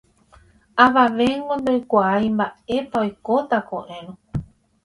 Avavéngo 0.85 1.53
ndoikuaái 1.59 2.27
mba'épa 2.35 2.97
oikóta 3.05 3.57
ko'ẽrõ. 3.69 4.11